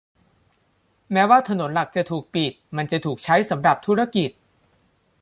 [1.11, 4.29] แม้ว่าถนนหลักจะถูกปิด มันจะถูกใช้สำหรับธุรกิจ